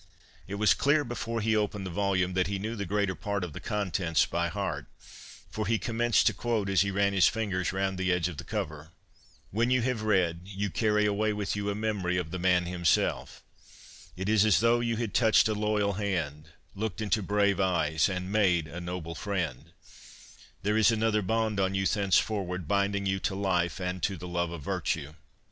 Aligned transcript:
It 0.47 0.55
was 0.55 0.73
clear, 0.73 1.03
before 1.03 1.41
he 1.41 1.55
opened 1.55 1.85
the 1.85 1.91
volume, 1.91 2.33
that 2.33 2.47
he 2.47 2.57
knew 2.57 2.75
the 2.75 2.87
greater 2.87 3.13
part 3.13 3.43
of 3.43 3.53
the 3.53 3.59
contents 3.59 4.25
by 4.25 4.47
heart; 4.47 4.87
for 5.51 5.67
he 5.67 5.77
commenced 5.77 6.25
to 6.25 6.33
quote 6.33 6.69
as 6.69 6.81
he 6.81 6.89
ran 6.89 7.13
his 7.13 7.27
fingers 7.27 7.71
round 7.71 7.99
the 7.99 8.11
edge 8.11 8.27
of 8.27 8.37
the 8.37 8.43
cover:'" 8.43 8.89
When 9.51 9.69
you 9.69 9.83
have 9.83 10.01
read, 10.01 10.39
you 10.43 10.71
carry 10.71 11.05
away 11.05 11.33
with 11.33 11.55
you 11.55 11.69
a 11.69 11.75
memory 11.75 12.17
of 12.17 12.31
the 12.31 12.39
man 12.39 12.65
himself; 12.65 13.43
it 14.17 14.27
is 14.27 14.43
as 14.43 14.59
though 14.59 14.79
you 14.79 14.95
had 14.95 15.13
touched 15.13 15.47
a 15.47 15.53
loyal 15.53 15.93
hand, 15.93 16.49
looked 16.73 16.99
into 16.99 17.21
brave 17.21 17.59
eyes, 17.59 18.09
and 18.09 18.31
made 18.31 18.65
a 18.65 18.81
noble 18.81 19.13
friend; 19.13 19.71
there 20.63 20.77
is 20.77 20.89
another 20.89 21.21
bond 21.21 21.59
on 21.59 21.75
you 21.75 21.85
thenceforward, 21.85 22.67
binding 22.67 23.05
you 23.05 23.19
to 23.19 23.35
life 23.35 23.79
and 23.79 24.01
to 24.01 24.17
the 24.17 24.27
love 24.27 24.49
of 24.49 24.63
virtue." 24.63 25.13